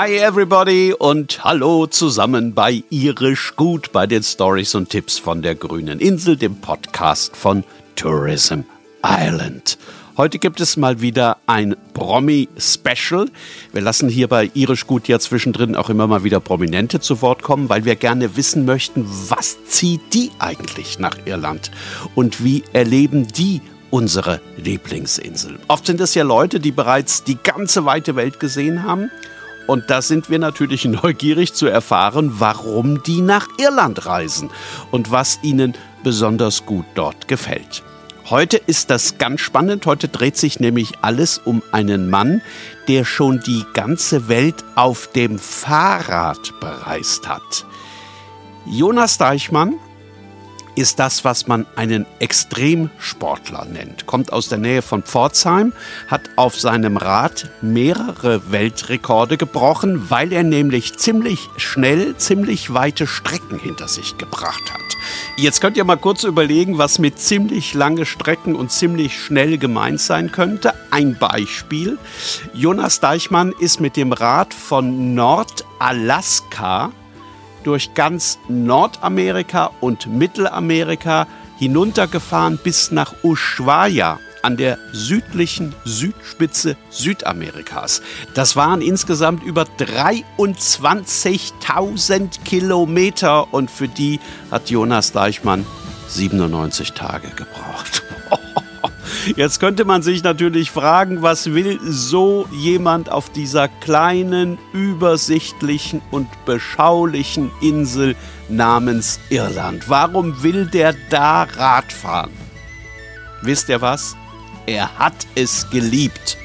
Hi 0.00 0.16
everybody 0.16 0.94
und 0.96 1.42
hallo 1.42 1.88
zusammen 1.88 2.54
bei 2.54 2.84
Irisch 2.88 3.56
Gut 3.56 3.90
bei 3.90 4.06
den 4.06 4.22
Stories 4.22 4.76
und 4.76 4.90
Tipps 4.90 5.18
von 5.18 5.42
der 5.42 5.56
grünen 5.56 5.98
Insel, 5.98 6.36
dem 6.36 6.60
Podcast 6.60 7.36
von 7.36 7.64
Tourism 7.96 8.60
Ireland. 9.02 9.76
Heute 10.16 10.38
gibt 10.38 10.60
es 10.60 10.76
mal 10.76 11.00
wieder 11.00 11.38
ein 11.46 11.74
Promi-Special. 11.94 13.28
Wir 13.72 13.82
lassen 13.82 14.08
hier 14.08 14.28
bei 14.28 14.52
Irisch 14.54 14.86
Gut 14.86 15.08
ja 15.08 15.18
zwischendrin 15.18 15.74
auch 15.74 15.90
immer 15.90 16.06
mal 16.06 16.22
wieder 16.22 16.38
Prominente 16.38 17.00
zu 17.00 17.20
Wort 17.20 17.42
kommen, 17.42 17.68
weil 17.68 17.84
wir 17.84 17.96
gerne 17.96 18.36
wissen 18.36 18.66
möchten, 18.66 19.04
was 19.28 19.64
zieht 19.64 20.14
die 20.14 20.30
eigentlich 20.38 21.00
nach 21.00 21.16
Irland 21.24 21.72
und 22.14 22.44
wie 22.44 22.62
erleben 22.72 23.26
die 23.26 23.62
unsere 23.90 24.40
Lieblingsinsel. 24.58 25.58
Oft 25.66 25.86
sind 25.86 26.00
es 26.00 26.14
ja 26.14 26.22
Leute, 26.22 26.60
die 26.60 26.70
bereits 26.70 27.24
die 27.24 27.36
ganze 27.42 27.84
weite 27.84 28.14
Welt 28.14 28.38
gesehen 28.38 28.84
haben. 28.84 29.10
Und 29.68 29.90
da 29.90 30.00
sind 30.00 30.30
wir 30.30 30.38
natürlich 30.38 30.84
neugierig 30.86 31.52
zu 31.52 31.66
erfahren, 31.66 32.40
warum 32.40 33.02
die 33.02 33.20
nach 33.20 33.46
Irland 33.58 34.06
reisen 34.06 34.50
und 34.90 35.12
was 35.12 35.38
ihnen 35.42 35.74
besonders 36.02 36.64
gut 36.64 36.86
dort 36.94 37.28
gefällt. 37.28 37.82
Heute 38.30 38.56
ist 38.56 38.90
das 38.90 39.18
ganz 39.18 39.40
spannend. 39.40 39.84
Heute 39.86 40.08
dreht 40.08 40.36
sich 40.36 40.58
nämlich 40.58 40.94
alles 41.02 41.38
um 41.38 41.62
einen 41.70 42.08
Mann, 42.08 42.42
der 42.88 43.04
schon 43.04 43.40
die 43.40 43.64
ganze 43.74 44.28
Welt 44.28 44.64
auf 44.74 45.12
dem 45.12 45.38
Fahrrad 45.38 46.58
bereist 46.60 47.28
hat. 47.28 47.66
Jonas 48.66 49.18
Deichmann 49.18 49.74
ist 50.78 51.00
das, 51.00 51.24
was 51.24 51.48
man 51.48 51.66
einen 51.74 52.06
Extremsportler 52.20 53.64
nennt. 53.64 54.06
Kommt 54.06 54.32
aus 54.32 54.48
der 54.48 54.58
Nähe 54.58 54.80
von 54.80 55.02
Pforzheim, 55.02 55.72
hat 56.06 56.22
auf 56.36 56.58
seinem 56.58 56.96
Rad 56.96 57.50
mehrere 57.60 58.52
Weltrekorde 58.52 59.36
gebrochen, 59.36 60.08
weil 60.08 60.32
er 60.32 60.44
nämlich 60.44 60.96
ziemlich 60.96 61.50
schnell, 61.56 62.16
ziemlich 62.16 62.72
weite 62.72 63.08
Strecken 63.08 63.58
hinter 63.58 63.88
sich 63.88 64.18
gebracht 64.18 64.72
hat. 64.72 64.80
Jetzt 65.36 65.60
könnt 65.60 65.76
ihr 65.76 65.84
mal 65.84 65.96
kurz 65.96 66.24
überlegen, 66.24 66.78
was 66.78 66.98
mit 66.98 67.18
ziemlich 67.18 67.74
lange 67.74 68.06
Strecken 68.06 68.54
und 68.54 68.70
ziemlich 68.70 69.20
schnell 69.20 69.58
gemeint 69.58 70.00
sein 70.00 70.30
könnte. 70.30 70.74
Ein 70.90 71.16
Beispiel. 71.18 71.98
Jonas 72.54 73.00
Deichmann 73.00 73.52
ist 73.58 73.80
mit 73.80 73.96
dem 73.96 74.12
Rad 74.12 74.54
von 74.54 75.14
Nordalaska 75.14 76.92
durch 77.68 77.92
ganz 77.92 78.38
Nordamerika 78.48 79.70
und 79.80 80.06
Mittelamerika 80.06 81.26
hinuntergefahren 81.58 82.56
bis 82.56 82.90
nach 82.90 83.12
Ushuaia 83.22 84.18
an 84.40 84.56
der 84.56 84.78
südlichen 84.92 85.74
Südspitze 85.84 86.78
Südamerikas. 86.88 88.00
Das 88.32 88.56
waren 88.56 88.80
insgesamt 88.80 89.42
über 89.42 89.66
23.000 89.78 92.42
Kilometer 92.42 93.52
und 93.52 93.70
für 93.70 93.88
die 93.88 94.18
hat 94.50 94.70
Jonas 94.70 95.12
Deichmann 95.12 95.66
97 96.08 96.94
Tage 96.94 97.28
gebraucht. 97.28 98.02
Jetzt 99.36 99.60
könnte 99.60 99.84
man 99.84 100.02
sich 100.02 100.22
natürlich 100.22 100.70
fragen, 100.70 101.22
was 101.22 101.52
will 101.52 101.78
so 101.82 102.46
jemand 102.52 103.10
auf 103.10 103.30
dieser 103.30 103.68
kleinen, 103.68 104.58
übersichtlichen 104.72 106.00
und 106.10 106.28
beschaulichen 106.44 107.50
Insel 107.60 108.16
namens 108.48 109.20
Irland? 109.30 109.88
Warum 109.88 110.42
will 110.42 110.66
der 110.66 110.94
da 111.10 111.42
Rad 111.42 111.92
fahren? 111.92 112.32
Wisst 113.42 113.68
ihr 113.68 113.80
was? 113.80 114.16
Er 114.66 114.98
hat 114.98 115.26
es 115.34 115.68
geliebt. 115.70 116.36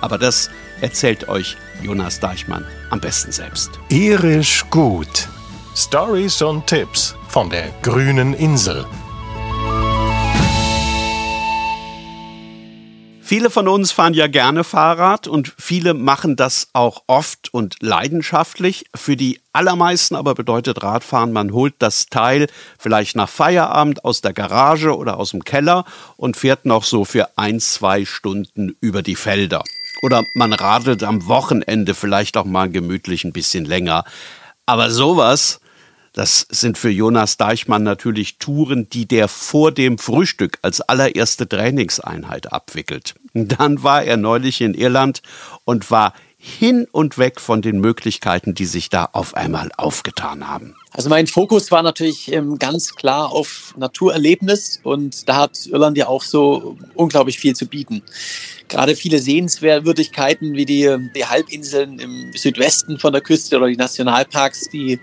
Aber 0.00 0.18
das 0.18 0.50
erzählt 0.80 1.28
euch 1.28 1.56
Jonas 1.82 2.20
Deichmann 2.20 2.64
am 2.90 3.00
besten 3.00 3.32
selbst. 3.32 3.70
Irisch 3.88 4.64
gut. 4.70 5.28
Stories 5.76 6.42
und 6.42 6.66
Tipps 6.66 7.14
von 7.28 7.48
der 7.48 7.70
grünen 7.82 8.34
Insel. 8.34 8.84
Viele 13.30 13.48
von 13.48 13.68
uns 13.68 13.92
fahren 13.92 14.14
ja 14.14 14.26
gerne 14.26 14.64
Fahrrad 14.64 15.28
und 15.28 15.54
viele 15.56 15.94
machen 15.94 16.34
das 16.34 16.66
auch 16.72 17.04
oft 17.06 17.54
und 17.54 17.76
leidenschaftlich. 17.78 18.86
Für 18.92 19.16
die 19.16 19.38
allermeisten 19.52 20.16
aber 20.16 20.34
bedeutet 20.34 20.82
Radfahren, 20.82 21.32
man 21.32 21.52
holt 21.52 21.74
das 21.78 22.06
Teil 22.06 22.48
vielleicht 22.76 23.14
nach 23.14 23.28
Feierabend 23.28 24.04
aus 24.04 24.20
der 24.20 24.32
Garage 24.32 24.96
oder 24.96 25.16
aus 25.16 25.30
dem 25.30 25.44
Keller 25.44 25.84
und 26.16 26.36
fährt 26.36 26.64
noch 26.64 26.82
so 26.82 27.04
für 27.04 27.28
ein, 27.38 27.60
zwei 27.60 28.04
Stunden 28.04 28.76
über 28.80 29.00
die 29.00 29.14
Felder. 29.14 29.62
Oder 30.02 30.24
man 30.34 30.52
radelt 30.52 31.04
am 31.04 31.28
Wochenende 31.28 31.94
vielleicht 31.94 32.36
auch 32.36 32.46
mal 32.46 32.68
gemütlich 32.68 33.22
ein 33.22 33.32
bisschen 33.32 33.64
länger. 33.64 34.02
Aber 34.66 34.90
sowas, 34.90 35.60
das 36.12 36.46
sind 36.50 36.76
für 36.76 36.90
Jonas 36.90 37.36
Deichmann 37.36 37.82
natürlich 37.82 38.38
Touren, 38.38 38.88
die 38.90 39.06
der 39.06 39.28
vor 39.28 39.72
dem 39.72 39.98
Frühstück 39.98 40.58
als 40.62 40.80
allererste 40.80 41.48
Trainingseinheit 41.48 42.52
abwickelt. 42.52 43.14
Dann 43.32 43.82
war 43.82 44.02
er 44.02 44.16
neulich 44.16 44.60
in 44.60 44.74
Irland 44.74 45.22
und 45.64 45.90
war 45.90 46.14
hin 46.42 46.86
und 46.90 47.18
weg 47.18 47.38
von 47.38 47.60
den 47.60 47.80
Möglichkeiten, 47.80 48.54
die 48.54 48.64
sich 48.64 48.88
da 48.88 49.10
auf 49.12 49.34
einmal 49.34 49.70
aufgetan 49.76 50.48
haben. 50.48 50.74
Also 50.90 51.10
mein 51.10 51.26
Fokus 51.26 51.70
war 51.70 51.82
natürlich 51.82 52.32
ähm, 52.32 52.58
ganz 52.58 52.94
klar 52.94 53.30
auf 53.30 53.74
Naturerlebnis 53.76 54.80
und 54.82 55.28
da 55.28 55.36
hat 55.36 55.66
Irland 55.66 55.98
ja 55.98 56.08
auch 56.08 56.22
so 56.22 56.78
unglaublich 56.94 57.38
viel 57.38 57.54
zu 57.54 57.66
bieten. 57.66 58.02
Gerade 58.68 58.96
viele 58.96 59.18
Sehenswürdigkeiten 59.18 60.54
wie 60.54 60.64
die, 60.64 61.10
die 61.14 61.26
Halbinseln 61.26 61.98
im 61.98 62.32
Südwesten 62.34 62.98
von 62.98 63.12
der 63.12 63.20
Küste 63.20 63.58
oder 63.58 63.68
die 63.68 63.76
Nationalparks, 63.76 64.70
die 64.70 64.98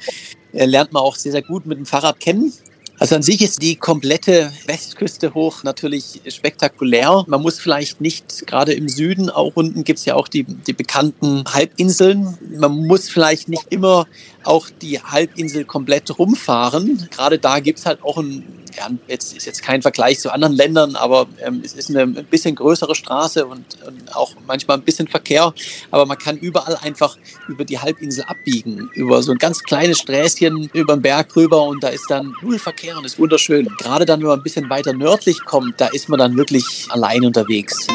lernt 0.52 0.94
man 0.94 1.04
auch 1.04 1.16
sehr, 1.16 1.32
sehr 1.32 1.42
gut 1.42 1.66
mit 1.66 1.78
dem 1.78 1.86
Fahrrad 1.86 2.20
kennen. 2.20 2.54
Also 3.00 3.16
an 3.16 3.22
sich 3.22 3.44
ist 3.44 3.62
die 3.62 3.76
komplette 3.76 4.52
Westküste 4.66 5.36
hoch 5.36 5.64
natürlich 5.64 6.22
spektakulär. 6.30 7.26
Man 7.28 7.42
muss 7.44 7.60
vielleicht 7.60 8.02
nicht, 8.02 8.48
gerade 8.48 8.74
im 8.74 8.90
Süden, 8.90 9.30
auch 9.30 9.52
unten 9.54 9.84
gibt 9.84 10.00
es 10.00 10.06
ja 10.06 10.16
auch 10.16 10.28
die, 10.28 10.44
die 10.44 10.74
bekannten 10.74 11.44
Halbinseln. 11.46 12.38
Man 12.58 12.88
muss 12.88 13.08
vielleicht 13.08 13.50
nicht 13.50 13.66
immer 13.70 14.08
auch 14.44 14.70
die 14.82 15.00
Halbinsel 15.00 15.64
komplett 15.64 16.18
rumfahren. 16.18 17.08
Gerade 17.12 17.38
da 17.38 17.60
gibt 17.60 17.78
es 17.78 17.86
halt 17.86 18.02
auch 18.02 18.18
ein 18.18 18.44
ja, 18.78 18.90
jetzt 19.08 19.36
ist 19.36 19.46
jetzt 19.46 19.64
kein 19.64 19.82
Vergleich 19.82 20.20
zu 20.20 20.32
anderen 20.32 20.54
Ländern, 20.54 20.96
aber 20.96 21.28
ähm, 21.44 21.62
es 21.64 21.74
ist 21.74 21.90
eine 21.90 22.04
ein 22.04 22.26
bisschen 22.26 22.56
größere 22.56 22.96
Straße 22.96 23.46
und, 23.46 23.66
und, 23.86 24.16
auch 24.16 24.34
manchmal 24.46 24.78
ein 24.78 24.84
bisschen 24.84 25.08
Verkehr, 25.08 25.54
aber 25.92 26.06
man 26.06 26.18
kann 26.18 26.38
überall 26.38 26.78
einfach 26.82 27.18
über 27.48 27.66
die 27.66 27.80
Halbinsel 27.80 28.24
abbiegen, 28.26 28.90
über 28.94 29.22
so 29.24 29.32
ein 29.32 29.38
ganz 29.38 29.64
kleines 29.64 30.00
Sträßchen 30.00 30.70
über 30.74 30.96
den 30.96 31.02
Berg 31.02 31.36
rüber 31.36 31.64
und 31.64 31.84
da 31.84 31.90
ist 31.90 32.06
dann 32.10 32.34
null 32.42 32.60
Verkehr 32.60 32.98
und 32.98 33.06
ist 33.06 33.20
wunderschön. 33.20 33.68
Gerade 33.80 34.06
dann, 34.06 34.22
wenn 34.22 34.28
man 34.28 34.40
ein 34.40 34.44
bisschen 34.44 34.70
weiter 34.70 34.94
nördlich 34.94 35.44
kommt, 35.46 35.80
da 35.82 35.88
ist 35.88 36.10
man 36.10 36.20
dann 36.20 36.38
wirklich 36.38 36.88
allein 36.90 37.26
unterwegs. 37.26 37.88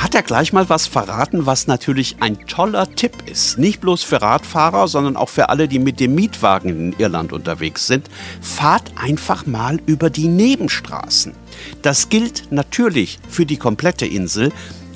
Hat 0.00 0.14
er 0.14 0.22
gleich 0.22 0.52
mal 0.52 0.68
was 0.68 0.86
verraten, 0.86 1.44
was 1.44 1.66
natürlich 1.66 2.16
ein 2.20 2.46
toller 2.46 2.94
Tipp 2.94 3.12
ist. 3.26 3.58
Nicht 3.58 3.80
bloß 3.80 4.04
für 4.04 4.22
Radfahrer, 4.22 4.86
sondern 4.86 5.16
auch 5.16 5.28
für 5.28 5.48
alle, 5.48 5.66
die 5.66 5.80
mit 5.80 5.98
dem 5.98 6.14
Mietwagen 6.14 6.70
in 6.70 6.94
Irland 6.98 7.32
unterwegs 7.32 7.88
sind. 7.88 8.08
Fahrt 8.40 8.92
einfach 8.96 9.44
mal 9.44 9.80
über 9.86 10.08
die 10.08 10.28
Nebenstraßen. 10.28 11.34
Das 11.82 12.08
gilt 12.08 12.52
natürlich 12.52 13.18
für 13.28 13.44
die 13.44 13.56
komplette 13.56 14.06
Insel, 14.06 14.52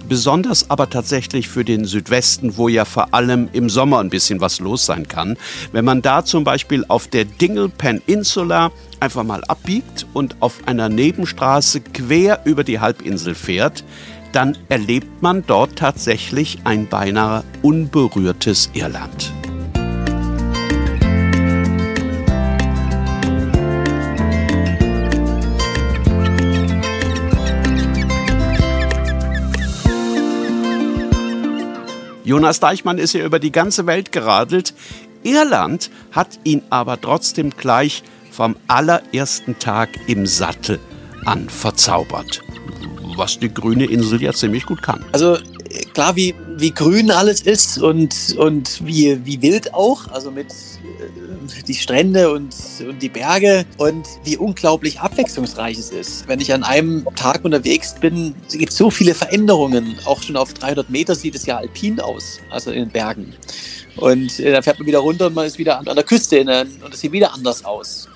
besonders 0.08 0.70
aber 0.70 0.88
tatsächlich 0.88 1.48
für 1.48 1.64
den 1.64 1.84
Südwesten, 1.84 2.56
wo 2.56 2.68
ja 2.68 2.84
vor 2.84 3.12
allem 3.12 3.48
im 3.52 3.68
Sommer 3.68 3.98
ein 3.98 4.10
bisschen 4.10 4.40
was 4.40 4.60
los 4.60 4.86
sein 4.86 5.08
kann. 5.08 5.36
Wenn 5.72 5.84
man 5.84 6.00
da 6.00 6.24
zum 6.24 6.44
Beispiel 6.44 6.84
auf 6.86 7.08
der 7.08 7.24
Dingle 7.24 7.68
Peninsula 7.68 8.70
einfach 9.00 9.24
mal 9.24 9.42
abbiegt 9.44 10.06
und 10.12 10.36
auf 10.40 10.60
einer 10.66 10.88
Nebenstraße 10.88 11.80
quer 11.80 12.40
über 12.44 12.64
die 12.64 12.80
Halbinsel 12.80 13.34
fährt, 13.34 13.84
dann 14.36 14.54
erlebt 14.68 15.22
man 15.22 15.46
dort 15.46 15.76
tatsächlich 15.76 16.58
ein 16.64 16.88
beinahe 16.88 17.42
unberührtes 17.62 18.68
Irland. 18.74 19.32
Jonas 32.22 32.60
Deichmann 32.60 32.98
ist 32.98 33.14
ja 33.14 33.24
über 33.24 33.38
die 33.38 33.52
ganze 33.52 33.86
Welt 33.86 34.12
geradelt. 34.12 34.74
Irland 35.22 35.90
hat 36.12 36.40
ihn 36.44 36.60
aber 36.68 37.00
trotzdem 37.00 37.48
gleich 37.56 38.02
vom 38.30 38.54
allerersten 38.66 39.58
Tag 39.58 39.88
im 40.08 40.26
Sattel 40.26 40.78
an 41.24 41.48
verzaubert 41.48 42.42
was 43.16 43.38
die 43.38 43.52
grüne 43.52 43.86
Insel 43.86 44.22
ja 44.22 44.32
ziemlich 44.32 44.66
gut 44.66 44.82
kann. 44.82 45.04
Also 45.12 45.38
klar, 45.94 46.16
wie, 46.16 46.34
wie 46.56 46.70
grün 46.70 47.10
alles 47.10 47.42
ist 47.42 47.78
und, 47.78 48.36
und 48.38 48.84
wie, 48.84 49.18
wie 49.24 49.40
wild 49.42 49.74
auch, 49.74 50.08
also 50.08 50.30
mit, 50.30 50.48
die 51.66 51.74
Strände 51.74 52.30
und, 52.32 52.54
und 52.80 53.00
die 53.00 53.08
Berge 53.08 53.64
und 53.78 54.06
wie 54.24 54.36
unglaublich 54.36 55.00
abwechslungsreich 55.00 55.78
es 55.78 55.90
ist. 55.90 56.28
Wenn 56.28 56.40
ich 56.40 56.52
an 56.52 56.62
einem 56.62 57.06
Tag 57.14 57.44
unterwegs 57.44 57.94
bin, 57.94 58.34
gibt 58.52 58.72
es 58.72 58.78
so 58.78 58.90
viele 58.90 59.14
Veränderungen. 59.14 59.96
Auch 60.04 60.22
schon 60.22 60.36
auf 60.36 60.54
300 60.54 60.90
Meter 60.90 61.14
sieht 61.14 61.34
es 61.34 61.46
ja 61.46 61.58
alpin 61.58 62.00
aus, 62.00 62.40
also 62.50 62.70
in 62.70 62.84
den 62.84 62.90
Bergen. 62.90 63.34
Und 63.96 64.38
äh, 64.40 64.52
dann 64.52 64.62
fährt 64.62 64.78
man 64.78 64.86
wieder 64.86 64.98
runter 64.98 65.26
und 65.28 65.34
man 65.34 65.46
ist 65.46 65.58
wieder 65.58 65.78
an, 65.78 65.88
an 65.88 65.96
der 65.96 66.04
Küste 66.04 66.40
und 66.40 66.92
es 66.92 67.00
sieht 67.00 67.12
wieder 67.12 67.32
anders 67.32 67.64
aus. 67.64 68.08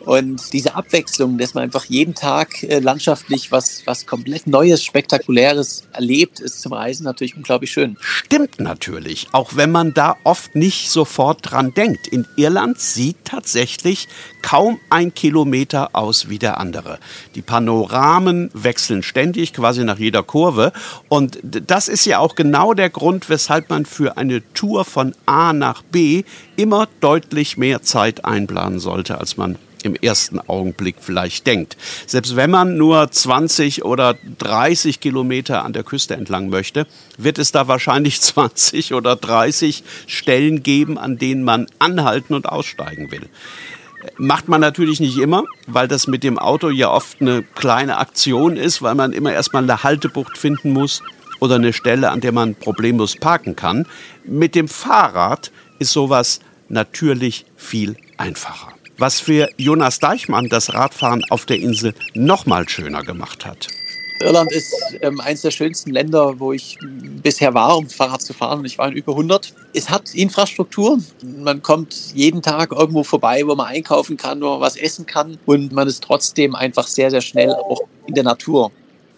Und 0.00 0.52
diese 0.52 0.74
Abwechslung, 0.74 1.36
dass 1.36 1.54
man 1.54 1.64
einfach 1.64 1.84
jeden 1.84 2.14
Tag 2.14 2.62
äh, 2.62 2.78
landschaftlich 2.78 3.52
was, 3.52 3.82
was 3.84 4.06
komplett 4.06 4.46
Neues, 4.46 4.82
Spektakuläres 4.82 5.84
erlebt, 5.92 6.40
ist 6.40 6.62
zum 6.62 6.72
Reisen 6.72 7.04
natürlich 7.04 7.36
unglaublich 7.36 7.70
schön. 7.70 7.96
Stimmt 8.00 8.60
natürlich, 8.60 9.28
auch 9.32 9.56
wenn 9.56 9.70
man 9.70 9.92
da 9.92 10.16
oft 10.24 10.54
nicht 10.54 10.90
sofort 10.90 11.40
dran 11.42 11.74
denkt. 11.74 12.06
In 12.08 12.26
Irland 12.36 12.80
sieht 12.80 13.16
tatsächlich 13.24 14.08
kaum 14.42 14.78
ein 14.88 15.12
Kilometer 15.14 15.90
aus 15.92 16.28
wie 16.30 16.38
der 16.38 16.58
andere. 16.58 16.98
Die 17.34 17.42
Panoramen 17.42 18.50
wechseln 18.54 19.02
ständig, 19.02 19.52
quasi 19.52 19.84
nach 19.84 19.98
jeder 19.98 20.22
Kurve. 20.22 20.72
Und 21.08 21.38
das 21.42 21.88
ist 21.88 22.06
ja 22.06 22.18
auch 22.18 22.34
genau 22.34 22.72
der 22.72 22.90
Grund, 22.90 23.28
weshalb 23.28 23.68
man 23.68 23.84
für 23.84 24.16
eine 24.16 24.42
Tour 24.54 24.84
von 24.84 25.14
A 25.26 25.52
nach 25.52 25.82
B 25.82 26.24
immer 26.56 26.88
deutlich 27.00 27.56
mehr 27.56 27.82
Zeit 27.82 28.24
einplanen 28.24 28.80
sollte, 28.80 29.18
als 29.18 29.36
man 29.36 29.58
im 29.84 29.94
ersten 29.94 30.38
Augenblick 30.40 30.96
vielleicht 31.00 31.46
denkt. 31.46 31.76
Selbst 32.06 32.36
wenn 32.36 32.50
man 32.50 32.76
nur 32.76 33.10
20 33.10 33.84
oder 33.84 34.16
30 34.38 35.00
Kilometer 35.00 35.64
an 35.64 35.72
der 35.72 35.84
Küste 35.84 36.14
entlang 36.14 36.48
möchte, 36.48 36.86
wird 37.18 37.38
es 37.38 37.52
da 37.52 37.68
wahrscheinlich 37.68 38.20
20 38.20 38.94
oder 38.94 39.16
30 39.16 39.82
Stellen 40.06 40.62
geben, 40.62 40.98
an 40.98 41.18
denen 41.18 41.42
man 41.44 41.66
anhalten 41.78 42.34
und 42.34 42.48
aussteigen 42.48 43.10
will. 43.10 43.28
Macht 44.16 44.48
man 44.48 44.62
natürlich 44.62 44.98
nicht 45.00 45.18
immer, 45.18 45.44
weil 45.66 45.86
das 45.86 46.06
mit 46.06 46.24
dem 46.24 46.38
Auto 46.38 46.70
ja 46.70 46.90
oft 46.90 47.20
eine 47.20 47.42
kleine 47.42 47.98
Aktion 47.98 48.56
ist, 48.56 48.80
weil 48.80 48.94
man 48.94 49.12
immer 49.12 49.32
erstmal 49.32 49.62
eine 49.62 49.82
Haltebucht 49.82 50.38
finden 50.38 50.72
muss 50.72 51.02
oder 51.38 51.56
eine 51.56 51.74
Stelle, 51.74 52.10
an 52.10 52.20
der 52.20 52.32
man 52.32 52.54
problemlos 52.54 53.16
parken 53.16 53.56
kann. 53.56 53.86
Mit 54.24 54.54
dem 54.54 54.68
Fahrrad 54.68 55.50
ist 55.78 55.92
sowas 55.92 56.40
natürlich 56.68 57.44
viel 57.56 57.96
einfacher 58.16 58.72
was 59.00 59.18
für 59.18 59.48
Jonas 59.56 59.98
Deichmann 59.98 60.50
das 60.50 60.74
Radfahren 60.74 61.24
auf 61.30 61.46
der 61.46 61.58
Insel 61.58 61.94
noch 62.14 62.44
mal 62.44 62.68
schöner 62.68 63.02
gemacht 63.02 63.46
hat. 63.46 63.68
Irland 64.20 64.52
ist 64.52 64.74
ähm, 65.00 65.18
eines 65.20 65.40
der 65.40 65.50
schönsten 65.50 65.90
Länder, 65.90 66.38
wo 66.38 66.52
ich 66.52 66.78
bisher 67.22 67.54
war, 67.54 67.78
um 67.78 67.88
Fahrrad 67.88 68.20
zu 68.20 68.34
fahren. 68.34 68.62
Ich 68.66 68.76
war 68.76 68.88
in 68.88 68.92
über 68.92 69.12
100. 69.12 69.54
Es 69.72 69.88
hat 69.88 70.14
Infrastruktur. 70.14 70.98
Man 71.22 71.62
kommt 71.62 72.12
jeden 72.14 72.42
Tag 72.42 72.72
irgendwo 72.72 73.02
vorbei, 73.02 73.42
wo 73.46 73.54
man 73.54 73.68
einkaufen 73.68 74.18
kann, 74.18 74.42
wo 74.42 74.50
man 74.50 74.60
was 74.60 74.76
essen 74.76 75.06
kann. 75.06 75.38
Und 75.46 75.72
man 75.72 75.88
ist 75.88 76.04
trotzdem 76.04 76.54
einfach 76.54 76.86
sehr, 76.86 77.10
sehr 77.10 77.22
schnell 77.22 77.54
auch 77.54 77.80
in 78.06 78.14
der 78.14 78.24
Natur. 78.24 78.70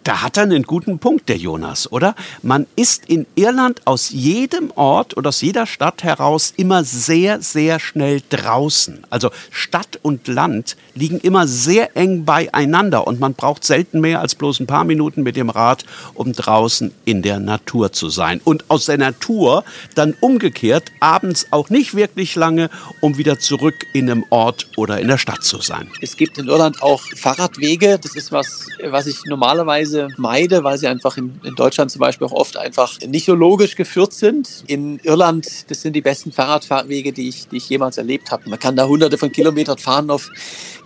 Da 0.03 0.21
hat 0.21 0.35
er 0.35 0.43
einen 0.43 0.63
guten 0.63 0.99
Punkt, 0.99 1.29
der 1.29 1.37
Jonas, 1.37 1.89
oder? 1.89 2.13
Man 2.41 2.67
ist 2.75 3.05
in 3.07 3.25
Irland 3.35 3.87
aus 3.87 4.09
jedem 4.09 4.69
Ort 4.75 5.15
oder 5.15 5.29
aus 5.29 5.39
jeder 5.39 5.65
Stadt 5.65 6.03
heraus 6.03 6.53
immer 6.57 6.83
sehr, 6.83 7.41
sehr 7.41 7.79
schnell 7.79 8.21
draußen. 8.29 9.05
Also 9.09 9.31
Stadt 9.49 9.99
und 10.01 10.27
Land 10.27 10.75
liegen 10.93 11.19
immer 11.21 11.47
sehr 11.47 11.95
eng 11.95 12.25
beieinander 12.25 13.07
und 13.07 13.21
man 13.21 13.33
braucht 13.33 13.63
selten 13.63 14.01
mehr 14.01 14.19
als 14.19 14.35
bloß 14.35 14.59
ein 14.59 14.67
paar 14.67 14.83
Minuten 14.83 15.23
mit 15.23 15.37
dem 15.37 15.49
Rad, 15.49 15.85
um 16.15 16.33
draußen 16.33 16.93
in 17.05 17.21
der 17.21 17.39
Natur 17.39 17.93
zu 17.93 18.09
sein. 18.09 18.41
Und 18.43 18.69
aus 18.69 18.87
der 18.87 18.97
Natur 18.97 19.63
dann 19.95 20.15
umgekehrt 20.19 20.91
abends 20.99 21.47
auch 21.51 21.69
nicht 21.69 21.95
wirklich 21.95 22.35
lange, 22.35 22.69
um 22.99 23.17
wieder 23.17 23.39
zurück 23.39 23.85
in 23.93 24.11
einem 24.11 24.25
Ort 24.31 24.67
oder 24.75 24.99
in 24.99 25.07
der 25.07 25.17
Stadt 25.17 25.45
zu 25.45 25.61
sein. 25.61 25.89
Es 26.01 26.17
gibt 26.17 26.37
in 26.37 26.47
Irland 26.47 26.83
auch 26.83 27.01
Fahrradwege. 27.15 27.99
Das 27.99 28.15
ist 28.17 28.33
was, 28.33 28.67
was 28.83 29.07
ich 29.07 29.23
normalerweise 29.25 29.92
Weise 29.93 30.07
meide, 30.17 30.63
weil 30.63 30.77
sie 30.77 30.87
einfach 30.87 31.17
in, 31.17 31.39
in, 31.43 31.55
Deutschland 31.55 31.91
zum 31.91 31.99
Beispiel 31.99 32.27
auch 32.27 32.31
oft 32.31 32.57
einfach 32.57 32.99
nicht 33.07 33.25
so 33.25 33.35
logisch 33.35 33.75
geführt 33.75 34.13
sind. 34.13 34.63
In 34.67 34.99
Irland, 34.99 35.69
das 35.69 35.81
sind 35.81 35.93
die 35.93 36.01
besten 36.01 36.31
Fahrradwege, 36.31 37.13
die 37.13 37.29
ich, 37.29 37.47
die 37.47 37.57
ich 37.57 37.69
jemals 37.69 37.97
erlebt 37.97 38.31
habe. 38.31 38.49
Man 38.49 38.59
kann 38.59 38.75
da 38.75 38.87
hunderte 38.87 39.17
von 39.17 39.31
Kilometern 39.31 39.77
fahren 39.77 40.09
auf 40.09 40.29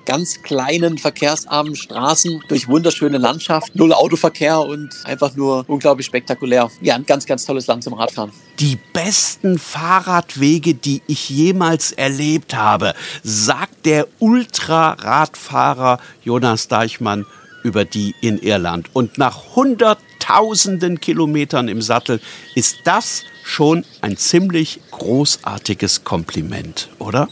ganz 0.06 0.42
kleinen, 0.42 0.98
verkehrsarmen 0.98 1.76
Straßen 1.76 2.42
durch 2.48 2.68
wunderschöne 2.70 3.18
Landschaft, 3.18 3.76
null 3.76 3.92
Autoverkehr 3.92 4.60
und 4.60 4.90
einfach 5.04 5.36
nur 5.36 5.66
unglaublich 5.68 6.06
spektakulär. 6.06 6.72
Ja, 6.82 6.96
ein 6.96 7.06
ganz, 7.06 7.26
ganz 7.26 7.46
tolles 7.46 7.68
Land 7.68 7.84
zum 7.84 7.94
Radfahren. 7.94 8.32
Die 8.60 8.78
besten 8.94 9.60
Fahrradwege, 9.60 10.76
die 10.76 11.02
ich 11.08 11.30
jemals 11.30 11.92
erlebt 11.92 12.56
habe, 12.56 12.94
sagt 13.24 13.86
der 13.86 14.08
Ultraradfahrer 14.20 16.00
Jonas 16.24 16.70
Deichmann 16.70 17.26
über 17.68 17.84
die 17.86 18.16
in 18.22 18.40
Irland. 18.40 18.90
Und 18.94 19.18
nach 19.18 19.56
hunderttausenden 19.56 21.02
Kilometern 21.02 21.68
im 21.68 21.82
Sattel 21.82 22.22
ist 22.56 22.80
das 22.86 23.24
schon 23.44 23.84
ein 24.02 24.16
ziemlich 24.18 24.80
großartiges 24.92 26.06
Kompliment, 26.06 26.90
oder? 26.98 27.28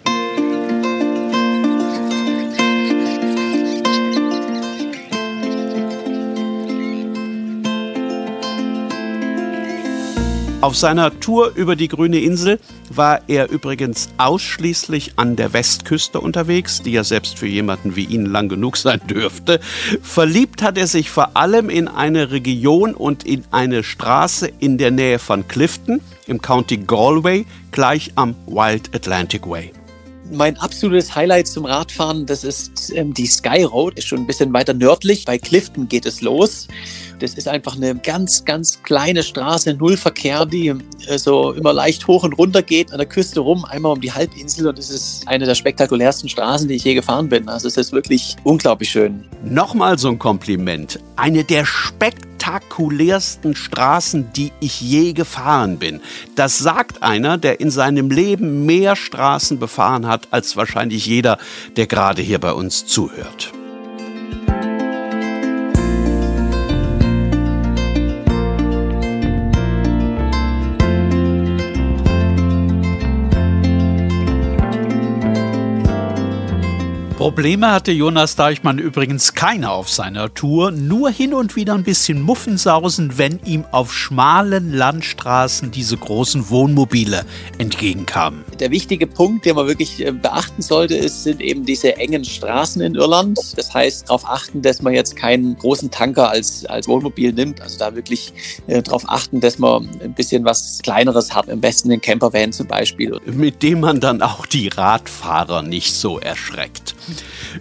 Auf 10.65 10.75
seiner 10.75 11.19
Tour 11.19 11.51
über 11.53 11.75
die 11.75 11.87
grüne 11.87 12.21
Insel 12.21 12.59
war 12.89 13.21
er 13.29 13.51
übrigens 13.51 14.09
ausschließlich 14.17 15.11
an 15.15 15.35
der 15.35 15.53
Westküste 15.53 16.19
unterwegs, 16.19 16.81
die 16.81 16.93
ja 16.93 17.03
selbst 17.03 17.37
für 17.37 17.45
jemanden 17.45 17.95
wie 17.95 18.05
ihn 18.05 18.25
lang 18.25 18.49
genug 18.49 18.75
sein 18.75 18.99
dürfte. 19.07 19.59
Verliebt 20.01 20.63
hat 20.63 20.79
er 20.79 20.87
sich 20.87 21.11
vor 21.11 21.37
allem 21.37 21.69
in 21.69 21.87
eine 21.87 22.31
Region 22.31 22.95
und 22.95 23.27
in 23.27 23.43
eine 23.51 23.83
Straße 23.83 24.49
in 24.57 24.79
der 24.79 24.89
Nähe 24.89 25.19
von 25.19 25.47
Clifton 25.47 26.01
im 26.25 26.41
County 26.41 26.77
Galway, 26.77 27.45
gleich 27.69 28.13
am 28.15 28.33
Wild 28.47 28.89
Atlantic 28.95 29.47
Way 29.47 29.71
mein 30.31 30.57
absolutes 30.57 31.15
Highlight 31.15 31.47
zum 31.47 31.65
Radfahren, 31.65 32.25
das 32.25 32.43
ist 32.43 32.91
ähm, 32.95 33.13
die 33.13 33.27
Sky 33.27 33.63
Road, 33.63 33.97
ist 33.97 34.07
schon 34.07 34.19
ein 34.19 34.27
bisschen 34.27 34.51
weiter 34.53 34.73
nördlich. 34.73 35.25
Bei 35.25 35.37
Clifton 35.37 35.87
geht 35.87 36.05
es 36.05 36.21
los. 36.21 36.67
Das 37.19 37.35
ist 37.35 37.47
einfach 37.47 37.75
eine 37.75 37.95
ganz, 37.95 38.43
ganz 38.43 38.81
kleine 38.83 39.23
Straße, 39.23 39.73
null 39.73 39.97
Verkehr, 39.97 40.45
die 40.45 40.67
äh, 41.07 41.17
so 41.17 41.53
immer 41.53 41.73
leicht 41.73 42.07
hoch 42.07 42.23
und 42.23 42.33
runter 42.33 42.61
geht 42.61 42.91
an 42.91 42.97
der 42.97 43.07
Küste 43.07 43.39
rum, 43.39 43.65
einmal 43.65 43.93
um 43.93 44.01
die 44.01 44.11
Halbinsel 44.11 44.67
und 44.67 44.77
es 44.79 44.89
ist 44.89 45.27
eine 45.27 45.45
der 45.45 45.55
spektakulärsten 45.55 46.29
Straßen, 46.29 46.67
die 46.67 46.75
ich 46.75 46.83
je 46.83 46.93
gefahren 46.93 47.29
bin. 47.29 47.47
Also 47.47 47.67
es 47.67 47.77
ist 47.77 47.91
wirklich 47.91 48.35
unglaublich 48.43 48.89
schön. 48.89 49.23
Nochmal 49.43 49.97
so 49.97 50.09
ein 50.09 50.19
Kompliment. 50.19 50.99
Eine 51.15 51.43
der 51.43 51.65
spektakulärsten 51.65 53.55
Straßen, 53.55 54.31
die 54.33 54.51
ich 54.59 54.81
je 54.81 55.13
gefahren 55.13 55.77
bin. 55.77 56.01
Das 56.35 56.57
sagt 56.57 57.03
einer, 57.03 57.37
der 57.37 57.59
in 57.59 57.71
seinem 57.71 58.09
Leben 58.09 58.65
mehr 58.65 58.95
Straßen 58.95 59.59
befahren 59.59 60.07
hat, 60.07 60.27
als 60.31 60.57
wahrscheinlich 60.57 61.05
jeder, 61.05 61.37
der 61.77 61.87
gerade 61.87 62.21
hier 62.21 62.39
bei 62.39 62.51
uns 62.51 62.85
zuhört. 62.85 63.53
Probleme 77.25 77.71
hatte 77.71 77.91
Jonas 77.91 78.35
Deichmann 78.35 78.77
übrigens 78.77 79.33
keine 79.33 79.71
auf 79.71 79.89
seiner 79.89 80.31
Tour, 80.31 80.69
nur 80.69 81.09
hin 81.09 81.33
und 81.33 81.55
wieder 81.55 81.73
ein 81.73 81.81
bisschen 81.81 82.21
Muffensausen, 82.21 83.17
wenn 83.17 83.39
ihm 83.45 83.65
auf 83.71 83.91
schmalen 83.95 84.71
Landstraßen 84.71 85.71
diese 85.71 85.97
großen 85.97 86.51
Wohnmobile 86.51 87.25
entgegenkamen. 87.57 88.45
Der 88.59 88.69
wichtige 88.69 89.07
Punkt, 89.07 89.43
den 89.43 89.55
man 89.55 89.65
wirklich 89.65 90.05
äh, 90.05 90.11
beachten 90.11 90.61
sollte, 90.61 90.97
ist, 90.97 91.23
sind 91.23 91.41
eben 91.41 91.65
diese 91.65 91.97
engen 91.97 92.23
Straßen 92.23 92.83
in 92.83 92.93
Irland. 92.93 93.39
Das 93.57 93.73
heißt, 93.73 94.07
darauf 94.07 94.29
achten, 94.29 94.61
dass 94.61 94.83
man 94.83 94.93
jetzt 94.93 95.15
keinen 95.15 95.57
großen 95.57 95.89
Tanker 95.89 96.29
als, 96.29 96.63
als 96.67 96.87
Wohnmobil 96.87 97.33
nimmt. 97.33 97.59
Also 97.59 97.79
da 97.79 97.95
wirklich 97.95 98.33
äh, 98.67 98.83
darauf 98.83 99.01
achten, 99.07 99.39
dass 99.39 99.57
man 99.57 99.89
ein 99.99 100.13
bisschen 100.13 100.45
was 100.45 100.79
Kleineres 100.83 101.33
hat, 101.33 101.49
am 101.49 101.59
besten 101.59 101.89
den 101.89 102.01
Campervan 102.01 102.53
zum 102.53 102.67
Beispiel. 102.67 103.19
Mit 103.25 103.63
dem 103.63 103.79
man 103.79 103.99
dann 103.99 104.21
auch 104.21 104.45
die 104.45 104.67
Radfahrer 104.67 105.63
nicht 105.63 105.95
so 105.95 106.19
erschreckt. 106.19 106.94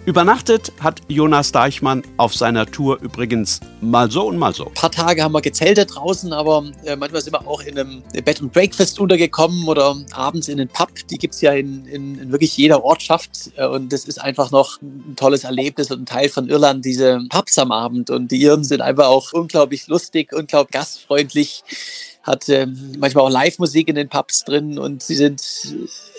Übernachtet 0.05 0.71
hat 0.79 1.01
Jonas 1.07 1.51
Deichmann 1.51 2.03
auf 2.17 2.33
seiner 2.35 2.65
Tour 2.65 2.99
übrigens 3.01 3.59
mal 3.81 4.09
so 4.11 4.27
und 4.27 4.37
mal 4.37 4.53
so. 4.53 4.67
Ein 4.67 4.73
paar 4.73 4.91
Tage 4.91 5.23
haben 5.23 5.33
wir 5.33 5.41
gezeltet 5.41 5.95
draußen, 5.95 6.33
aber 6.33 6.63
äh, 6.83 6.95
manchmal 6.95 7.21
sind 7.21 7.33
wir 7.33 7.47
auch 7.47 7.61
in 7.61 7.77
einem 7.77 8.03
Bed 8.23 8.41
and 8.41 8.51
Breakfast 8.51 8.99
untergekommen 8.99 9.67
oder 9.67 9.95
abends 10.11 10.47
in 10.47 10.57
den 10.57 10.67
Pub. 10.67 10.89
Die 11.09 11.17
gibt 11.17 11.33
es 11.33 11.41
ja 11.41 11.53
in, 11.53 11.85
in, 11.85 12.19
in, 12.19 12.31
wirklich 12.31 12.55
jeder 12.57 12.83
Ortschaft 12.83 13.51
äh, 13.55 13.65
und 13.65 13.91
das 13.93 14.05
ist 14.05 14.19
einfach 14.19 14.51
noch 14.51 14.81
ein 14.81 15.15
tolles 15.15 15.43
Erlebnis 15.43 15.91
und 15.91 16.01
ein 16.01 16.05
Teil 16.05 16.29
von 16.29 16.49
Irland, 16.49 16.85
diese 16.85 17.21
Pubs 17.29 17.57
am 17.57 17.71
Abend. 17.71 18.09
Und 18.09 18.31
die 18.31 18.41
Iren 18.41 18.63
sind 18.63 18.81
einfach 18.81 19.07
auch 19.07 19.33
unglaublich 19.33 19.87
lustig, 19.87 20.33
unglaublich 20.33 20.71
gastfreundlich 20.71 21.63
hat 22.25 22.49
ähm, 22.49 22.95
manchmal 22.97 23.23
auch 23.23 23.29
Live-Musik 23.29 23.87
in 23.87 23.95
den 23.95 24.09
Pubs 24.09 24.43
drin 24.45 24.79
und 24.79 25.03
sie 25.03 25.15
sind 25.15 25.41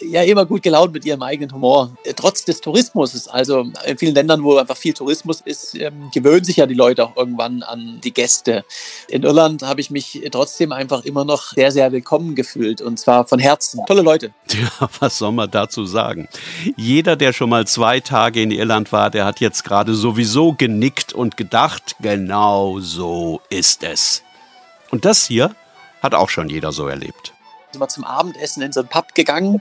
äh, 0.01 0.07
ja 0.07 0.23
immer 0.23 0.47
gut 0.47 0.63
gelaunt 0.63 0.93
mit 0.93 1.05
ihrem 1.05 1.21
eigenen 1.23 1.53
Humor. 1.53 1.97
Äh, 2.05 2.15
trotz 2.15 2.45
des 2.45 2.61
Tourismus, 2.61 3.27
also 3.27 3.67
in 3.85 3.99
vielen 3.99 4.15
Ländern, 4.15 4.45
wo 4.45 4.57
einfach 4.57 4.77
viel 4.77 4.93
Tourismus 4.93 5.41
ist, 5.45 5.75
ähm, 5.75 6.11
gewöhnen 6.15 6.45
sich 6.45 6.59
ja 6.59 6.67
die 6.67 6.75
Leute 6.75 7.05
auch 7.05 7.17
irgendwann 7.17 7.65
an 7.65 8.01
die 8.05 8.13
Gäste. 8.15 8.65
In 9.09 9.25
Irland 9.25 9.65
habe 9.65 9.81
ich 9.81 9.91
mich 9.91 10.23
trotzdem 10.31 10.71
einfach 10.71 11.05
immer 11.05 11.25
noch 11.25 11.53
sehr, 11.55 11.73
sehr 11.73 11.91
willkommen 11.91 12.37
gefühlt 12.37 12.81
und 12.81 13.01
zwar 13.01 13.27
von 13.27 13.41
Herzen. 13.41 13.81
Tolle 13.87 14.03
Leute. 14.03 14.33
Ja, 14.57 14.89
was 15.01 15.19
soll 15.19 15.33
man 15.33 15.51
dazu 15.51 15.85
sagen? 15.85 16.29
Jeder, 16.77 17.17
der 17.17 17.35
schon 17.35 17.51
mal 17.51 17.67
zwei 17.67 18.01
Tage 18.01 18.41
in 18.41 18.51
Irland 18.51 18.91
war, 18.91 19.11
der 19.11 19.27
hat 19.27 19.41
jetzt 19.41 19.65
gerade 19.65 19.95
sowieso 19.95 20.55
genickt 20.55 21.13
und 21.13 21.37
gedacht, 21.37 21.97
genau 22.01 22.81
so 22.81 23.43
ist 23.51 23.83
es. 23.83 24.23
Und 24.91 25.05
das 25.05 25.27
hier 25.27 25.55
hat 26.07 26.15
auch 26.15 26.31
schon 26.31 26.49
jeder 26.49 26.73
so 26.73 26.89
erlebt. 26.89 27.35
Sind 27.73 27.81
wir 27.81 27.89
zum 27.89 28.05
Abendessen 28.05 28.63
in 28.63 28.73
so 28.73 28.81
einen 28.81 28.89
Pub 28.89 29.15
gegangen 29.15 29.61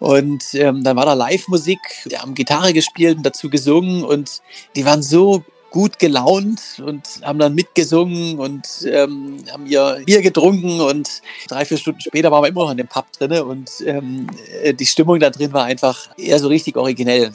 und 0.00 0.54
ähm, 0.54 0.82
dann 0.82 0.96
war 0.96 1.06
da 1.06 1.14
Live-Musik, 1.14 1.78
die 2.06 2.18
haben 2.18 2.34
Gitarre 2.34 2.72
gespielt 2.72 3.18
und 3.18 3.22
dazu 3.24 3.48
gesungen 3.48 4.02
und 4.04 4.42
die 4.74 4.84
waren 4.84 5.02
so 5.02 5.44
gut 5.70 5.98
gelaunt 5.98 6.60
und 6.86 7.02
haben 7.22 7.38
dann 7.38 7.54
mitgesungen 7.54 8.38
und 8.38 8.66
ähm, 8.86 9.38
haben 9.50 9.66
ihr 9.66 10.02
Bier 10.06 10.22
getrunken 10.22 10.80
und 10.80 11.20
drei, 11.48 11.64
vier 11.64 11.78
Stunden 11.78 12.00
später 12.00 12.30
waren 12.30 12.44
wir 12.44 12.48
immer 12.48 12.62
noch 12.62 12.70
in 12.70 12.76
dem 12.76 12.86
Pub 12.86 13.10
drin 13.12 13.32
und 13.42 13.70
ähm, 13.84 14.28
äh, 14.62 14.72
die 14.72 14.86
Stimmung 14.86 15.18
da 15.18 15.30
drin 15.30 15.52
war 15.52 15.64
einfach 15.64 16.10
eher 16.16 16.38
so 16.38 16.48
richtig 16.48 16.76
originell. 16.76 17.32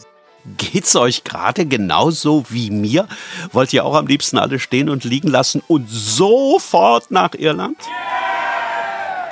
Geht's 0.57 0.95
euch 0.95 1.25
gerade 1.25 1.65
genauso 1.65 2.45
wie 2.49 2.71
mir? 2.71 3.07
Wollt 3.51 3.73
ihr 3.73 3.83
auch 3.83 3.95
am 3.95 4.07
liebsten 4.07 4.37
alle 4.37 4.59
stehen 4.59 4.89
und 4.89 5.03
liegen 5.03 5.27
lassen 5.27 5.61
und 5.67 5.89
sofort 5.89 7.11
nach 7.11 7.33
Irland? 7.33 7.77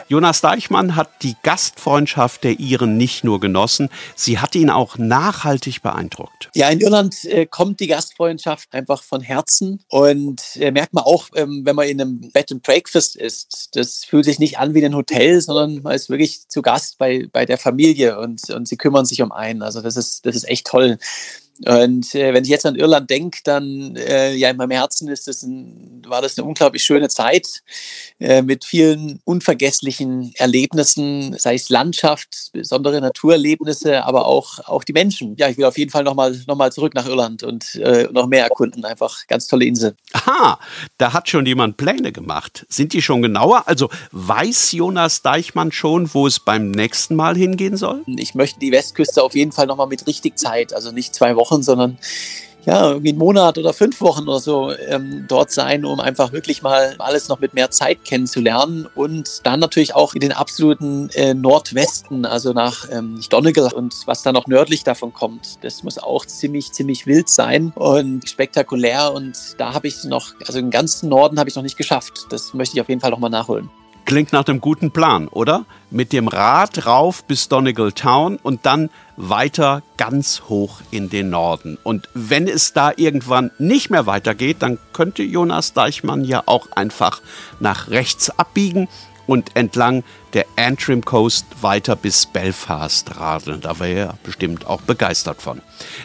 Jonas 0.09 0.39
Deichmann 0.39 0.95
hat 0.95 1.09
die 1.21 1.35
Gastfreundschaft 1.43 2.45
der 2.45 2.59
Iren 2.59 2.95
nicht 2.95 3.25
nur 3.25 3.41
genossen, 3.41 3.89
sie 4.15 4.39
hat 4.39 4.55
ihn 4.55 4.69
auch 4.69 4.97
nachhaltig 4.97 5.81
beeindruckt. 5.81 6.49
Ja, 6.55 6.69
in 6.69 6.79
Irland 6.79 7.25
äh, 7.25 7.45
kommt 7.45 7.81
die 7.81 7.87
Gastfreundschaft 7.87 8.73
einfach 8.73 9.03
von 9.03 9.19
Herzen 9.19 9.83
und 9.89 10.41
äh, 10.55 10.71
merkt 10.71 10.93
man 10.93 11.03
auch, 11.03 11.27
ähm, 11.35 11.63
wenn 11.65 11.75
man 11.75 11.87
in 11.87 11.99
einem 11.99 12.31
Bed 12.31 12.53
and 12.53 12.63
Breakfast 12.63 13.17
ist. 13.17 13.69
Das 13.73 14.05
fühlt 14.05 14.23
sich 14.23 14.39
nicht 14.39 14.59
an 14.59 14.73
wie 14.73 14.85
ein 14.85 14.95
Hotel, 14.95 15.41
sondern 15.41 15.81
man 15.81 15.93
ist 15.93 16.09
wirklich 16.09 16.47
zu 16.47 16.61
Gast 16.61 16.97
bei, 16.97 17.27
bei 17.33 17.45
der 17.45 17.57
Familie 17.57 18.17
und, 18.17 18.49
und 18.49 18.67
sie 18.67 18.77
kümmern 18.77 19.05
sich 19.05 19.21
um 19.21 19.33
einen. 19.33 19.61
Also 19.61 19.81
das 19.81 19.97
ist, 19.97 20.25
das 20.25 20.37
ist 20.37 20.47
echt 20.47 20.67
toll. 20.67 20.99
Und 21.65 22.13
äh, 22.13 22.33
wenn 22.33 22.43
ich 22.43 22.49
jetzt 22.49 22.65
an 22.65 22.75
Irland 22.75 23.09
denke, 23.09 23.39
dann 23.43 23.95
äh, 23.95 24.33
ja 24.35 24.49
in 24.49 24.57
meinem 24.57 24.71
Herzen 24.71 25.07
ist 25.07 25.27
das 25.27 25.43
ein, 25.43 26.03
war 26.07 26.21
das 26.21 26.37
eine 26.37 26.47
unglaublich 26.47 26.83
schöne 26.83 27.09
Zeit 27.09 27.63
äh, 28.19 28.41
mit 28.41 28.63
vielen 28.63 29.19
unvergesslichen 29.23 30.33
Erlebnissen, 30.35 31.35
sei 31.37 31.55
es 31.55 31.69
Landschaft, 31.69 32.51
besondere 32.53 33.01
Naturerlebnisse, 33.01 34.03
aber 34.05 34.27
auch, 34.27 34.59
auch 34.67 34.83
die 34.83 34.93
Menschen. 34.93 35.35
Ja, 35.37 35.49
ich 35.49 35.57
will 35.57 35.65
auf 35.65 35.77
jeden 35.77 35.91
Fall 35.91 36.03
nochmal 36.03 36.39
noch 36.47 36.55
mal 36.55 36.71
zurück 36.71 36.93
nach 36.93 37.07
Irland 37.07 37.43
und 37.43 37.75
äh, 37.75 38.07
noch 38.11 38.27
mehr 38.27 38.43
erkunden. 38.43 38.85
Einfach 38.85 39.25
ganz 39.27 39.47
tolle 39.47 39.65
Insel. 39.65 39.95
Aha, 40.13 40.59
da 40.97 41.13
hat 41.13 41.27
schon 41.29 41.45
jemand 41.45 41.77
Pläne 41.77 42.11
gemacht. 42.11 42.65
Sind 42.69 42.93
die 42.93 43.01
schon 43.01 43.21
genauer? 43.21 43.67
Also 43.67 43.89
weiß 44.11 44.73
Jonas 44.73 45.23
Deichmann 45.23 45.71
schon, 45.71 46.13
wo 46.13 46.27
es 46.27 46.39
beim 46.39 46.69
nächsten 46.69 47.15
Mal 47.15 47.35
hingehen 47.35 47.77
soll? 47.77 48.03
Ich 48.05 48.35
möchte 48.35 48.59
die 48.59 48.71
Westküste 48.71 49.23
auf 49.23 49.35
jeden 49.35 49.51
Fall 49.51 49.65
nochmal 49.65 49.87
mit 49.87 50.05
richtig 50.05 50.37
Zeit, 50.37 50.73
also 50.73 50.91
nicht 50.91 51.15
zwei 51.15 51.35
Wochen 51.35 51.46
Wochen, 51.47 51.63
sondern 51.63 51.97
ja, 52.65 52.89
irgendwie 52.89 53.09
einen 53.11 53.17
Monat 53.17 53.57
oder 53.57 53.71
fünf 53.71 54.01
Wochen 54.01 54.23
oder 54.23 54.41
so 54.41 54.73
ähm, 54.73 55.23
dort 55.29 55.51
sein, 55.51 55.85
um 55.85 56.01
einfach 56.01 56.33
wirklich 56.33 56.61
mal 56.61 56.95
alles 56.99 57.29
noch 57.29 57.39
mit 57.39 57.53
mehr 57.53 57.71
Zeit 57.71 58.03
kennenzulernen 58.03 58.87
und 58.93 59.45
dann 59.45 59.61
natürlich 59.61 59.95
auch 59.95 60.15
in 60.15 60.19
den 60.19 60.33
absoluten 60.33 61.09
äh, 61.13 61.33
Nordwesten, 61.33 62.25
also 62.25 62.51
nach 62.51 62.89
ähm, 62.91 63.21
Donegal 63.29 63.71
und 63.71 63.95
was 64.05 64.21
da 64.21 64.33
noch 64.33 64.47
nördlich 64.47 64.83
davon 64.83 65.13
kommt. 65.13 65.63
Das 65.63 65.81
muss 65.83 65.97
auch 65.97 66.25
ziemlich, 66.25 66.73
ziemlich 66.73 67.07
wild 67.07 67.29
sein 67.29 67.71
und 67.73 68.27
spektakulär 68.27 69.13
und 69.13 69.37
da 69.57 69.73
habe 69.73 69.87
ich 69.87 70.03
noch, 70.03 70.33
also 70.45 70.59
den 70.59 70.69
ganzen 70.69 71.07
Norden 71.07 71.39
habe 71.39 71.49
ich 71.49 71.55
noch 71.55 71.63
nicht 71.63 71.77
geschafft. 71.77 72.25
Das 72.31 72.53
möchte 72.53 72.75
ich 72.75 72.81
auf 72.81 72.89
jeden 72.89 72.99
Fall 72.99 73.11
noch 73.11 73.19
mal 73.19 73.29
nachholen. 73.29 73.69
Klingt 74.07 74.31
nach 74.31 74.47
einem 74.47 74.61
guten 74.61 74.91
Plan, 74.91 75.27
oder? 75.27 75.65
Mit 75.91 76.13
dem 76.13 76.29
Rad 76.29 76.85
rauf 76.85 77.25
bis 77.25 77.49
Donegal 77.49 77.91
Town 77.91 78.37
und 78.37 78.65
dann 78.65 78.89
weiter 79.17 79.83
ganz 79.97 80.43
hoch 80.47 80.79
in 80.91 81.09
den 81.09 81.29
Norden. 81.29 81.77
Und 81.83 82.07
wenn 82.13 82.47
es 82.47 82.71
da 82.71 82.93
irgendwann 82.95 83.51
nicht 83.59 83.89
mehr 83.89 84.05
weitergeht, 84.05 84.57
dann 84.61 84.79
könnte 84.93 85.23
Jonas 85.23 85.73
Deichmann 85.73 86.23
ja 86.23 86.41
auch 86.45 86.71
einfach 86.71 87.21
nach 87.59 87.89
rechts 87.89 88.29
abbiegen 88.29 88.87
und 89.25 89.57
entlang 89.57 90.05
der 90.31 90.45
Antrim 90.55 91.03
Coast 91.03 91.45
weiter 91.59 91.97
bis 91.97 92.27
Belfast 92.27 93.19
radeln. 93.19 93.59
Da 93.59 93.77
wäre 93.77 93.99
er 93.99 94.17
bestimmt 94.23 94.67
auch 94.67 94.79
begeistert 94.79 95.41
von. 95.41 95.61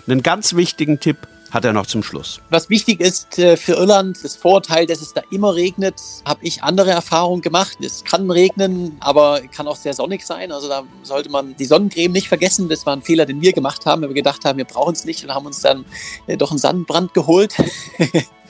Einen 0.08 0.24
ganz 0.24 0.56
wichtigen 0.56 0.98
Tipp 0.98 1.28
hat 1.52 1.64
er 1.64 1.72
noch 1.72 1.86
zum 1.86 2.02
Schluss. 2.02 2.40
Was 2.50 2.70
wichtig 2.70 3.00
ist 3.00 3.38
äh, 3.38 3.56
für 3.56 3.74
Irland, 3.74 4.18
das 4.24 4.36
Vorteil, 4.36 4.86
dass 4.86 5.00
es 5.00 5.12
da 5.12 5.22
immer 5.30 5.54
regnet, 5.54 6.00
habe 6.24 6.40
ich 6.42 6.62
andere 6.62 6.90
Erfahrungen 6.90 7.42
gemacht. 7.42 7.76
Es 7.80 8.04
kann 8.04 8.30
regnen, 8.30 8.96
aber 9.00 9.40
kann 9.54 9.68
auch 9.68 9.76
sehr 9.76 9.94
sonnig 9.94 10.24
sein. 10.24 10.50
Also 10.50 10.68
da 10.68 10.84
sollte 11.02 11.30
man 11.30 11.54
die 11.56 11.66
Sonnencreme 11.66 12.12
nicht 12.12 12.28
vergessen. 12.28 12.68
Das 12.68 12.86
war 12.86 12.96
ein 12.96 13.02
Fehler, 13.02 13.26
den 13.26 13.42
wir 13.42 13.52
gemacht 13.52 13.84
haben, 13.86 14.02
weil 14.02 14.08
wir 14.08 14.14
gedacht 14.14 14.44
haben, 14.44 14.56
wir 14.56 14.64
brauchen 14.64 14.94
es 14.94 15.04
nicht 15.04 15.22
und 15.24 15.34
haben 15.34 15.46
uns 15.46 15.60
dann 15.60 15.84
äh, 16.26 16.36
doch 16.36 16.50
einen 16.50 16.58
Sandbrand 16.58 17.12
geholt. 17.14 17.54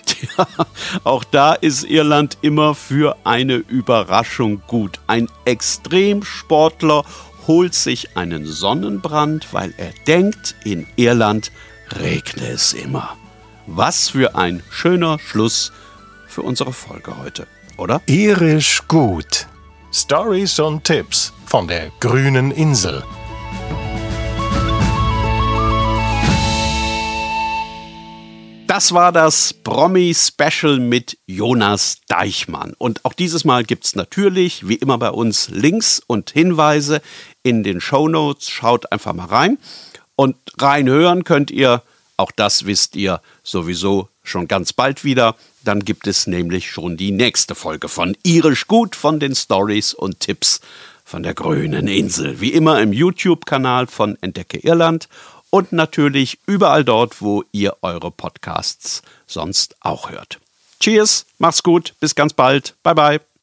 Tja, 0.06 0.47
auch 1.04 1.25
da 1.25 1.54
ist 1.54 1.85
Irland 1.85 2.38
immer 2.42 2.75
für 2.75 3.16
eine 3.25 3.56
Überraschung 3.56 4.62
gut. 4.66 5.00
Ein 5.06 5.28
Extremsportler 5.44 7.04
holt 7.47 7.75
sich 7.75 8.16
einen 8.16 8.47
Sonnenbrand, 8.47 9.52
weil 9.52 9.75
er 9.76 9.92
denkt, 10.06 10.54
in 10.64 10.87
Irland 10.97 11.50
regne 12.00 12.49
es 12.49 12.72
immer. 12.72 13.16
Was 13.66 14.11
für 14.11 14.34
ein 14.34 14.62
schöner 14.70 15.18
Schluss 15.18 15.72
für 16.26 16.42
unsere 16.42 16.72
Folge 16.72 17.16
heute, 17.18 17.46
oder? 17.76 18.00
Irisch 18.06 18.82
gut. 18.88 19.46
Stories 19.92 20.58
und 20.58 20.84
Tipps 20.84 21.32
von 21.46 21.68
der 21.68 21.90
grünen 22.00 22.50
Insel. 22.50 23.02
Das 28.72 28.94
war 28.94 29.12
das 29.12 29.52
Promi-Special 29.52 30.80
mit 30.80 31.18
Jonas 31.26 31.99
Deichmann. 32.08 32.72
Und 32.78 33.04
auch 33.04 33.12
dieses 33.12 33.44
Mal 33.44 33.64
gibt 33.64 33.84
es 33.84 33.96
natürlich, 33.96 34.66
wie 34.66 34.76
immer 34.76 34.96
bei 34.96 35.11
uns, 35.11 35.50
Links 35.50 36.00
und 36.06 36.30
Hinweise 36.30 37.02
in 37.42 37.64
den 37.64 37.82
Show 37.82 38.08
Notes. 38.08 38.49
Schaut 38.49 38.90
einfach 38.90 39.12
mal 39.12 39.26
rein. 39.26 39.58
Und 40.23 40.37
reinhören 40.57 41.25
könnt 41.25 41.50
ihr, 41.50 41.83
auch 42.17 42.31
das 42.31 42.64
wisst 42.64 42.95
ihr 42.95 43.21
sowieso 43.43 44.09
schon 44.23 44.47
ganz 44.47 44.73
bald 44.73 45.02
wieder. 45.02 45.35
Dann 45.64 45.85
gibt 45.85 46.07
es 46.07 46.29
nämlich 46.29 46.71
schon 46.71 46.97
die 46.97 47.11
nächste 47.11 47.57
Folge 47.57 47.88
von 47.88 48.17
Irisch 48.23 48.69
Gut 48.69 48.95
von 48.95 49.19
den 49.19 49.35
Stories 49.35 49.95
und 49.95 50.21
Tipps 50.21 50.61
von 51.05 51.25
der 51.25 51.35
grünen 51.35 51.88
Insel. 51.88 52.41
Wie 52.41 52.52
immer 52.52 52.81
im 52.81 52.93
YouTube-Kanal 52.93 53.88
von 53.88 54.17
Entdecke 54.21 54.59
Irland 54.59 55.09
und 55.50 55.73
natürlich 55.73 56.38
überall 56.47 56.85
dort, 56.85 57.21
wo 57.21 57.43
ihr 57.50 57.79
eure 57.83 58.12
Podcasts 58.12 59.02
sonst 59.26 59.75
auch 59.81 60.09
hört. 60.12 60.38
Cheers, 60.79 61.26
macht's 61.38 61.64
gut, 61.64 61.95
bis 61.99 62.14
ganz 62.14 62.33
bald. 62.33 62.76
Bye 62.85 62.95
bye. 62.95 63.31